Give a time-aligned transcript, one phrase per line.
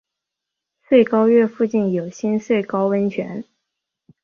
[0.81, 3.45] 穗高岳附近有新穗高温泉。